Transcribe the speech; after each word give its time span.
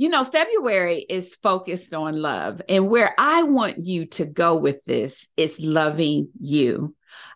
You 0.00 0.08
know, 0.08 0.24
February 0.24 1.04
is 1.10 1.34
focused 1.34 1.92
on 1.92 2.22
love. 2.22 2.62
And 2.70 2.88
where 2.88 3.14
I 3.18 3.42
want 3.42 3.84
you 3.84 4.06
to 4.06 4.24
go 4.24 4.56
with 4.56 4.82
this 4.86 5.28
is 5.36 5.60
loving 5.60 6.30
you. 6.40 6.94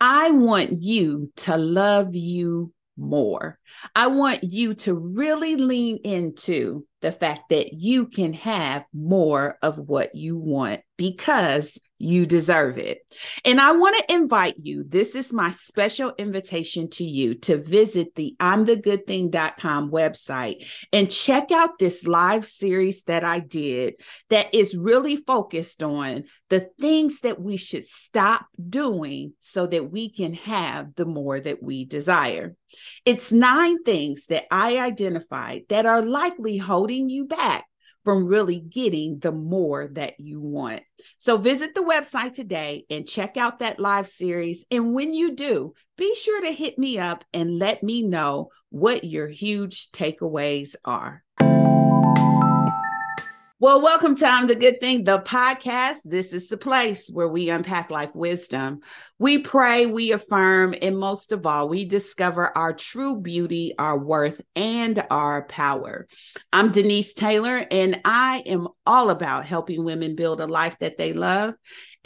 I 0.00 0.30
want 0.30 0.82
you 0.82 1.30
to 1.36 1.58
love 1.58 2.14
you 2.14 2.72
more. 2.96 3.58
I 3.94 4.06
want 4.06 4.42
you 4.42 4.72
to 4.72 4.94
really 4.94 5.56
lean 5.56 5.98
into 5.98 6.86
the 7.02 7.12
fact 7.12 7.50
that 7.50 7.74
you 7.74 8.06
can 8.06 8.32
have 8.32 8.86
more 8.94 9.58
of 9.60 9.76
what 9.76 10.14
you 10.14 10.38
want 10.38 10.80
because 10.96 11.78
you 11.98 12.26
deserve 12.26 12.78
it. 12.78 12.98
And 13.44 13.60
I 13.60 13.72
want 13.72 13.96
to 13.96 14.14
invite 14.14 14.56
you. 14.62 14.84
This 14.86 15.14
is 15.14 15.32
my 15.32 15.50
special 15.50 16.12
invitation 16.18 16.90
to 16.90 17.04
you 17.04 17.34
to 17.36 17.62
visit 17.62 18.14
the 18.14 18.36
I'm 18.38 18.64
the 18.64 18.76
good 18.76 19.06
thing.com 19.06 19.90
website 19.90 20.66
and 20.92 21.10
check 21.10 21.50
out 21.52 21.78
this 21.78 22.06
live 22.06 22.46
series 22.46 23.04
that 23.04 23.24
I 23.24 23.40
did 23.40 23.94
that 24.30 24.54
is 24.54 24.76
really 24.76 25.16
focused 25.16 25.82
on 25.82 26.24
the 26.48 26.68
things 26.78 27.20
that 27.20 27.40
we 27.40 27.56
should 27.56 27.84
stop 27.84 28.46
doing 28.68 29.32
so 29.40 29.66
that 29.66 29.90
we 29.90 30.10
can 30.10 30.34
have 30.34 30.94
the 30.94 31.06
more 31.06 31.40
that 31.40 31.62
we 31.62 31.84
desire. 31.84 32.54
It's 33.04 33.32
nine 33.32 33.82
things 33.82 34.26
that 34.26 34.44
I 34.50 34.78
identified 34.78 35.62
that 35.70 35.86
are 35.86 36.02
likely 36.02 36.58
holding 36.58 37.08
you 37.08 37.24
back 37.24 37.64
from 38.06 38.26
really 38.26 38.60
getting 38.60 39.18
the 39.18 39.32
more 39.32 39.88
that 39.88 40.20
you 40.20 40.40
want. 40.40 40.80
So 41.18 41.38
visit 41.38 41.74
the 41.74 41.80
website 41.80 42.34
today 42.34 42.84
and 42.88 43.04
check 43.04 43.36
out 43.36 43.58
that 43.58 43.80
live 43.80 44.06
series. 44.06 44.64
And 44.70 44.94
when 44.94 45.12
you 45.12 45.34
do, 45.34 45.74
be 45.98 46.14
sure 46.14 46.40
to 46.42 46.52
hit 46.52 46.78
me 46.78 47.00
up 47.00 47.24
and 47.34 47.58
let 47.58 47.82
me 47.82 48.02
know 48.02 48.50
what 48.70 49.02
your 49.02 49.26
huge 49.26 49.90
takeaways 49.90 50.76
are. 50.84 51.24
Well, 53.58 53.80
welcome 53.80 54.14
to 54.16 54.26
I'm 54.26 54.48
the 54.48 54.54
Good 54.54 54.80
Thing, 54.80 55.04
the 55.04 55.18
podcast. 55.18 56.00
This 56.04 56.34
is 56.34 56.48
the 56.48 56.58
place 56.58 57.08
where 57.10 57.26
we 57.26 57.48
unpack 57.48 57.88
life 57.88 58.10
wisdom. 58.14 58.80
We 59.18 59.38
pray, 59.38 59.86
we 59.86 60.12
affirm, 60.12 60.74
and 60.82 60.98
most 60.98 61.32
of 61.32 61.46
all, 61.46 61.66
we 61.66 61.86
discover 61.86 62.54
our 62.54 62.74
true 62.74 63.18
beauty, 63.18 63.72
our 63.78 63.98
worth, 63.98 64.42
and 64.54 65.02
our 65.10 65.46
power. 65.46 66.06
I'm 66.52 66.70
Denise 66.70 67.14
Taylor, 67.14 67.66
and 67.70 68.02
I 68.04 68.42
am 68.44 68.68
all 68.84 69.08
about 69.08 69.46
helping 69.46 69.84
women 69.84 70.16
build 70.16 70.42
a 70.42 70.46
life 70.46 70.78
that 70.80 70.98
they 70.98 71.14
love. 71.14 71.54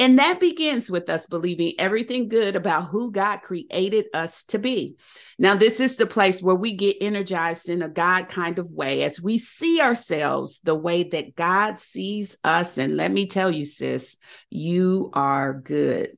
And 0.01 0.19
that 0.19 0.41
begins 0.41 0.91
with 0.91 1.11
us 1.11 1.27
believing 1.27 1.75
everything 1.79 2.31
good 2.31 2.57
about 2.57 2.89
who 2.89 3.13
God 3.13 3.43
created 3.43 4.07
us 4.15 4.45
to 4.45 4.59
be. 4.59 4.97
Now, 5.39 5.57
this 5.57 5.79
is 5.79 5.97
the 5.97 6.07
place 6.07 6.41
where 6.41 6.55
we 6.55 6.73
get 6.73 6.97
energized 7.03 7.69
in 7.69 7.83
a 7.83 7.89
God 7.89 8.31
kind 8.31 8.59
of 8.59 8.71
way 8.71 9.03
as 9.03 9.21
we 9.21 9.37
see 9.37 9.79
ourselves 9.83 10.61
the 10.61 10.75
way 10.75 11.03
that 11.03 11.37
God 11.37 11.79
sees 11.79 12.39
us. 12.43 12.79
And 12.79 12.97
let 12.97 13.13
me 13.13 13.27
tell 13.27 13.51
you, 13.51 13.67
sis, 13.67 14.17
you 14.49 15.11
are 15.13 15.53
good. 15.53 16.17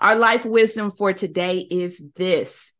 Our 0.00 0.16
life 0.16 0.44
wisdom 0.44 0.90
for 0.90 1.12
today 1.12 1.58
is 1.58 2.02
this 2.16 2.72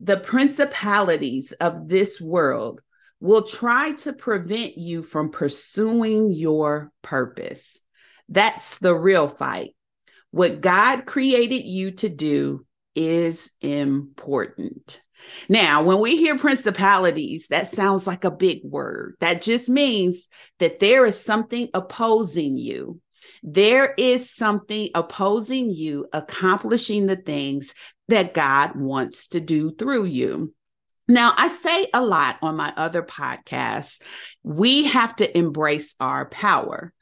the 0.00 0.16
principalities 0.16 1.52
of 1.52 1.86
this 1.86 2.18
world 2.18 2.80
will 3.20 3.42
try 3.42 3.92
to 3.92 4.14
prevent 4.14 4.78
you 4.78 5.02
from 5.02 5.32
pursuing 5.32 6.32
your 6.32 6.92
purpose. 7.02 7.78
That's 8.30 8.78
the 8.78 8.94
real 8.94 9.28
fight. 9.28 9.74
What 10.30 10.60
God 10.60 11.06
created 11.06 11.64
you 11.64 11.92
to 11.92 12.08
do 12.08 12.66
is 12.94 13.50
important. 13.60 15.00
Now, 15.48 15.82
when 15.82 16.00
we 16.00 16.16
hear 16.16 16.38
principalities, 16.38 17.48
that 17.48 17.68
sounds 17.68 18.06
like 18.06 18.24
a 18.24 18.30
big 18.30 18.60
word. 18.64 19.16
That 19.20 19.42
just 19.42 19.68
means 19.68 20.28
that 20.58 20.80
there 20.80 21.04
is 21.06 21.18
something 21.18 21.68
opposing 21.74 22.56
you. 22.58 23.00
There 23.42 23.94
is 23.98 24.30
something 24.30 24.90
opposing 24.94 25.70
you 25.70 26.06
accomplishing 26.12 27.06
the 27.06 27.16
things 27.16 27.74
that 28.08 28.34
God 28.34 28.74
wants 28.74 29.28
to 29.28 29.40
do 29.40 29.74
through 29.74 30.04
you. 30.04 30.54
Now, 31.08 31.32
I 31.36 31.48
say 31.48 31.88
a 31.92 32.02
lot 32.02 32.36
on 32.42 32.56
my 32.56 32.72
other 32.76 33.02
podcasts, 33.02 34.00
we 34.42 34.84
have 34.84 35.16
to 35.16 35.38
embrace 35.38 35.94
our 36.00 36.28
power. 36.28 36.92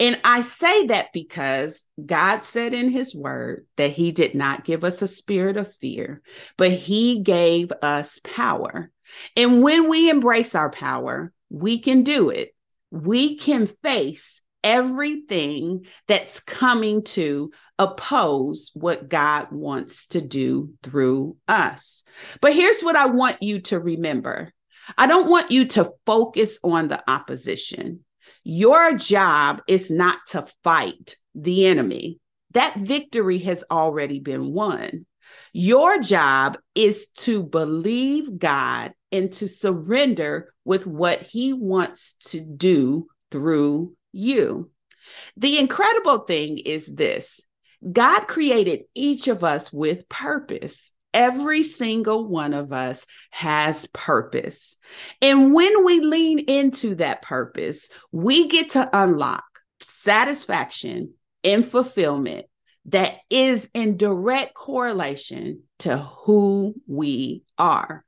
And 0.00 0.18
I 0.24 0.40
say 0.40 0.86
that 0.86 1.12
because 1.12 1.84
God 2.04 2.42
said 2.42 2.72
in 2.72 2.88
his 2.88 3.14
word 3.14 3.66
that 3.76 3.90
he 3.90 4.12
did 4.12 4.34
not 4.34 4.64
give 4.64 4.82
us 4.82 5.02
a 5.02 5.08
spirit 5.08 5.58
of 5.58 5.74
fear, 5.76 6.22
but 6.56 6.72
he 6.72 7.20
gave 7.20 7.70
us 7.82 8.18
power. 8.24 8.90
And 9.36 9.62
when 9.62 9.90
we 9.90 10.08
embrace 10.08 10.54
our 10.54 10.70
power, 10.70 11.32
we 11.50 11.80
can 11.80 12.02
do 12.02 12.30
it. 12.30 12.54
We 12.90 13.36
can 13.36 13.66
face 13.66 14.40
everything 14.64 15.84
that's 16.08 16.40
coming 16.40 17.02
to 17.02 17.50
oppose 17.78 18.70
what 18.72 19.08
God 19.08 19.48
wants 19.52 20.06
to 20.08 20.22
do 20.22 20.72
through 20.82 21.36
us. 21.46 22.04
But 22.40 22.54
here's 22.54 22.80
what 22.80 22.96
I 22.96 23.06
want 23.06 23.42
you 23.42 23.60
to 23.62 23.78
remember 23.78 24.50
I 24.96 25.06
don't 25.06 25.30
want 25.30 25.50
you 25.50 25.66
to 25.66 25.92
focus 26.06 26.58
on 26.64 26.88
the 26.88 27.02
opposition. 27.08 28.04
Your 28.42 28.94
job 28.94 29.62
is 29.68 29.90
not 29.90 30.18
to 30.28 30.46
fight 30.64 31.16
the 31.34 31.66
enemy. 31.66 32.20
That 32.52 32.78
victory 32.78 33.38
has 33.40 33.64
already 33.70 34.20
been 34.20 34.52
won. 34.52 35.06
Your 35.52 36.00
job 36.00 36.58
is 36.74 37.08
to 37.18 37.42
believe 37.42 38.38
God 38.38 38.92
and 39.12 39.30
to 39.32 39.48
surrender 39.48 40.52
with 40.64 40.86
what 40.86 41.22
he 41.22 41.52
wants 41.52 42.14
to 42.26 42.40
do 42.40 43.06
through 43.30 43.94
you. 44.12 44.70
The 45.36 45.58
incredible 45.58 46.20
thing 46.20 46.58
is 46.58 46.86
this 46.86 47.40
God 47.90 48.26
created 48.26 48.84
each 48.94 49.28
of 49.28 49.42
us 49.44 49.72
with 49.72 50.08
purpose. 50.08 50.92
Every 51.12 51.62
single 51.62 52.28
one 52.28 52.54
of 52.54 52.72
us 52.72 53.06
has 53.30 53.86
purpose. 53.86 54.76
And 55.20 55.52
when 55.52 55.84
we 55.84 56.00
lean 56.00 56.38
into 56.40 56.94
that 56.96 57.22
purpose, 57.22 57.90
we 58.12 58.48
get 58.48 58.70
to 58.70 58.88
unlock 58.92 59.44
satisfaction 59.80 61.14
and 61.42 61.66
fulfillment 61.66 62.46
that 62.86 63.18
is 63.28 63.70
in 63.74 63.96
direct 63.96 64.54
correlation 64.54 65.62
to 65.80 65.98
who 65.98 66.74
we 66.86 67.42
are. 67.58 68.04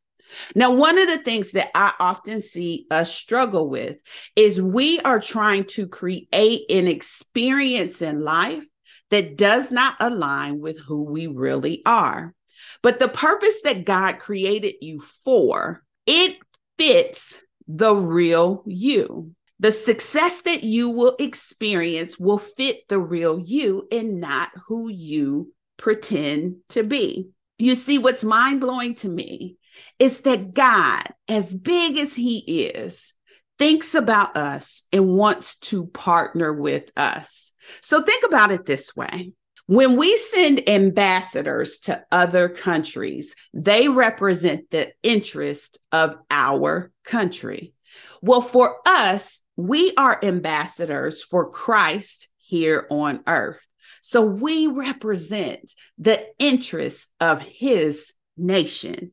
Now, 0.54 0.74
one 0.74 0.98
of 0.98 1.08
the 1.08 1.18
things 1.18 1.52
that 1.52 1.70
I 1.74 1.92
often 1.98 2.40
see 2.40 2.86
us 2.90 3.14
struggle 3.14 3.68
with 3.68 3.98
is 4.34 4.62
we 4.62 4.98
are 5.00 5.20
trying 5.20 5.64
to 5.64 5.86
create 5.86 6.70
an 6.70 6.86
experience 6.86 8.00
in 8.00 8.20
life 8.20 8.64
that 9.10 9.36
does 9.36 9.70
not 9.70 9.96
align 10.00 10.58
with 10.58 10.78
who 10.78 11.02
we 11.02 11.26
really 11.26 11.82
are. 11.84 12.34
But 12.82 12.98
the 12.98 13.08
purpose 13.08 13.62
that 13.62 13.84
God 13.84 14.18
created 14.18 14.74
you 14.80 15.00
for, 15.00 15.82
it 16.06 16.36
fits 16.78 17.38
the 17.68 17.94
real 17.94 18.62
you. 18.66 19.34
The 19.60 19.72
success 19.72 20.40
that 20.42 20.64
you 20.64 20.90
will 20.90 21.14
experience 21.20 22.18
will 22.18 22.38
fit 22.38 22.88
the 22.88 22.98
real 22.98 23.38
you 23.38 23.86
and 23.92 24.20
not 24.20 24.50
who 24.66 24.88
you 24.88 25.52
pretend 25.76 26.56
to 26.70 26.82
be. 26.82 27.28
You 27.58 27.76
see, 27.76 27.98
what's 27.98 28.24
mind 28.24 28.60
blowing 28.60 28.96
to 28.96 29.08
me 29.08 29.56
is 29.98 30.22
that 30.22 30.52
God, 30.52 31.04
as 31.28 31.54
big 31.54 31.96
as 31.96 32.14
He 32.14 32.38
is, 32.38 33.14
thinks 33.58 33.94
about 33.94 34.36
us 34.36 34.82
and 34.92 35.16
wants 35.16 35.58
to 35.58 35.86
partner 35.86 36.52
with 36.52 36.90
us. 36.96 37.52
So 37.80 38.02
think 38.02 38.24
about 38.24 38.50
it 38.50 38.66
this 38.66 38.96
way 38.96 39.32
when 39.74 39.96
we 39.96 40.16
send 40.18 40.68
ambassadors 40.68 41.78
to 41.78 42.04
other 42.12 42.50
countries, 42.50 43.34
they 43.54 43.88
represent 43.88 44.70
the 44.70 44.92
interest 45.02 45.78
of 45.90 46.16
our 46.30 46.92
country. 47.04 47.72
Well, 48.20 48.42
for 48.42 48.76
us, 48.84 49.40
we 49.56 49.94
are 49.96 50.22
ambassadors 50.22 51.22
for 51.22 51.48
Christ 51.48 52.28
here 52.36 52.86
on 52.90 53.20
earth. 53.26 53.60
So 54.02 54.20
we 54.20 54.66
represent 54.66 55.72
the 55.96 56.26
interests 56.38 57.08
of 57.18 57.40
his 57.40 58.12
nation. 58.36 59.12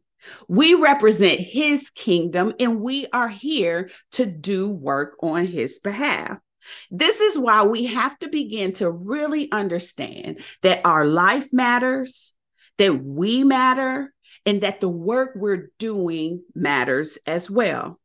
We 0.49 0.73
represent 0.73 1.39
his 1.39 1.89
kingdom 1.89 2.53
and 2.59 2.81
we 2.81 3.07
are 3.13 3.29
here 3.29 3.91
to 4.11 4.25
do 4.25 4.67
work 4.67 5.15
on 5.21 5.45
his 5.45 5.79
behalf. 5.79 6.39
This 6.91 7.19
is 7.19 7.37
why 7.37 7.63
we 7.63 7.85
have 7.85 8.17
to 8.19 8.29
begin 8.29 8.73
to 8.73 8.89
really 8.89 9.51
understand 9.51 10.41
that 10.61 10.81
our 10.85 11.05
life 11.05 11.47
matters, 11.51 12.33
that 12.77 13.03
we 13.03 13.43
matter, 13.43 14.13
and 14.45 14.61
that 14.61 14.81
the 14.81 14.89
work 14.89 15.31
we're 15.35 15.71
doing 15.79 16.43
matters 16.55 17.17
as 17.25 17.49
well. 17.49 17.99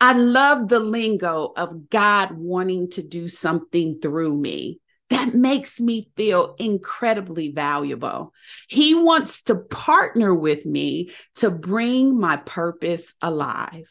I 0.00 0.12
love 0.12 0.68
the 0.68 0.80
lingo 0.80 1.52
of 1.56 1.88
God 1.88 2.32
wanting 2.32 2.90
to 2.90 3.02
do 3.02 3.28
something 3.28 4.00
through 4.00 4.36
me. 4.36 4.80
That 5.10 5.34
makes 5.34 5.78
me 5.78 6.10
feel 6.16 6.54
incredibly 6.58 7.52
valuable. 7.52 8.32
He 8.68 8.94
wants 8.94 9.42
to 9.44 9.56
partner 9.56 10.34
with 10.34 10.64
me 10.64 11.10
to 11.36 11.50
bring 11.50 12.18
my 12.18 12.38
purpose 12.38 13.12
alive. 13.20 13.90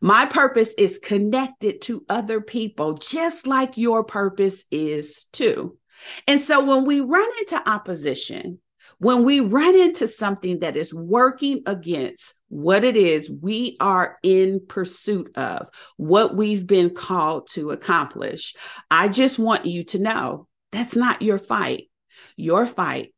My 0.00 0.26
purpose 0.26 0.74
is 0.78 0.98
connected 0.98 1.82
to 1.82 2.04
other 2.08 2.40
people, 2.40 2.94
just 2.94 3.46
like 3.46 3.76
your 3.76 4.04
purpose 4.04 4.64
is 4.70 5.24
too. 5.32 5.78
And 6.26 6.40
so 6.40 6.64
when 6.64 6.84
we 6.84 7.00
run 7.00 7.28
into 7.40 7.68
opposition, 7.68 8.60
when 8.98 9.24
we 9.24 9.40
run 9.40 9.76
into 9.76 10.08
something 10.08 10.60
that 10.60 10.76
is 10.76 10.94
working 10.94 11.62
against 11.66 12.34
what 12.48 12.84
it 12.84 12.96
is 12.96 13.30
we 13.30 13.76
are 13.80 14.18
in 14.22 14.60
pursuit 14.66 15.36
of, 15.36 15.68
what 15.96 16.36
we've 16.36 16.66
been 16.66 16.90
called 16.90 17.48
to 17.48 17.70
accomplish, 17.70 18.54
I 18.90 19.08
just 19.08 19.38
want 19.38 19.66
you 19.66 19.84
to 19.84 19.98
know 19.98 20.48
that's 20.72 20.96
not 20.96 21.22
your 21.22 21.38
fight. 21.38 21.90
Your 22.36 22.66
fight 22.66 23.12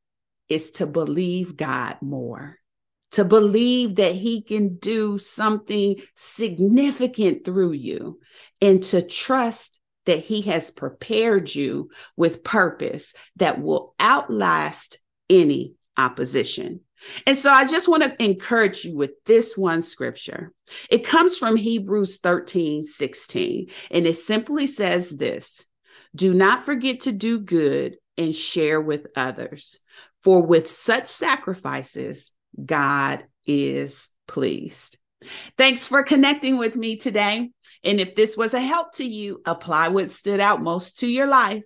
is 0.48 0.72
to 0.72 0.86
believe 0.86 1.56
God 1.56 1.98
more, 2.00 2.56
to 3.12 3.24
believe 3.24 3.96
that 3.96 4.14
He 4.14 4.42
can 4.42 4.76
do 4.76 5.18
something 5.18 5.96
significant 6.14 7.44
through 7.44 7.72
you, 7.72 8.20
and 8.60 8.82
to 8.84 9.02
trust 9.02 9.80
that 10.06 10.24
He 10.24 10.42
has 10.42 10.70
prepared 10.70 11.54
you 11.54 11.90
with 12.16 12.44
purpose 12.44 13.14
that 13.36 13.60
will 13.60 13.94
outlast 14.00 14.98
any 15.28 15.74
opposition. 15.96 16.80
And 17.26 17.36
so 17.36 17.50
I 17.50 17.66
just 17.66 17.88
want 17.88 18.02
to 18.02 18.22
encourage 18.22 18.84
you 18.84 18.96
with 18.96 19.12
this 19.24 19.56
one 19.56 19.82
scripture. 19.82 20.52
It 20.90 21.04
comes 21.04 21.36
from 21.36 21.56
Hebrews 21.56 22.18
13 22.18 22.84
16, 22.84 23.70
and 23.90 24.06
it 24.06 24.16
simply 24.16 24.66
says 24.66 25.10
this 25.10 25.64
Do 26.14 26.34
not 26.34 26.64
forget 26.64 27.00
to 27.00 27.12
do 27.12 27.40
good 27.40 27.98
and 28.16 28.34
share 28.34 28.80
with 28.80 29.06
others, 29.14 29.78
for 30.22 30.42
with 30.42 30.70
such 30.70 31.08
sacrifices, 31.08 32.32
God 32.64 33.24
is 33.46 34.08
pleased. 34.26 34.98
Thanks 35.56 35.88
for 35.88 36.02
connecting 36.02 36.58
with 36.58 36.76
me 36.76 36.96
today. 36.96 37.50
And 37.84 38.00
if 38.00 38.14
this 38.14 38.36
was 38.36 38.54
a 38.54 38.60
help 38.60 38.92
to 38.94 39.04
you, 39.04 39.40
apply 39.44 39.88
what 39.88 40.10
stood 40.10 40.40
out 40.40 40.62
most 40.62 40.98
to 41.00 41.06
your 41.06 41.26
life 41.26 41.62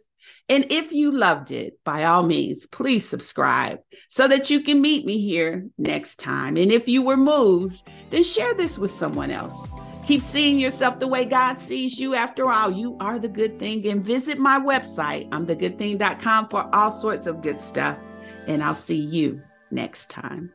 and 0.49 0.67
if 0.71 0.93
you 0.93 1.13
loved 1.13 1.51
it, 1.51 1.79
by 1.85 2.05
all 2.05 2.23
means, 2.23 2.67
please 2.67 3.09
subscribe 3.09 3.79
so 4.09 4.29
that 4.29 4.51
you 4.51 4.61
can 4.61 4.81
meet 4.81 5.07
me 5.07 5.19
here 5.19 5.67
next 5.79 6.17
time. 6.19 6.57
And 6.57 6.71
if 6.71 6.89
you 6.89 7.03
were 7.03 7.17
moved, 7.17 7.83
then 8.11 8.23
share 8.23 8.55
this 8.55 8.79
with 8.79 8.91
someone 8.91 9.31
else. 9.31 9.69
Keep 10.07 10.21
seeing 10.21 10.59
yourself 10.59 10.99
the 10.99 11.07
way 11.07 11.25
God 11.25 11.59
sees 11.59 11.99
you. 11.99 12.15
After 12.15 12.51
all, 12.51 12.73
you 12.73 12.97
are 13.01 13.19
the 13.19 13.29
good 13.29 13.59
thing. 13.59 13.87
And 13.87 14.05
visit 14.05 14.39
my 14.39 14.59
website, 14.59 15.31
imthegoodthing.com, 15.31 16.49
for 16.49 16.69
all 16.75 16.91
sorts 16.91 17.27
of 17.27 17.41
good 17.41 17.59
stuff. 17.59 17.97
And 18.49 18.63
I'll 18.63 18.75
see 18.75 18.97
you 19.01 19.41
next 19.71 20.11
time. 20.11 20.53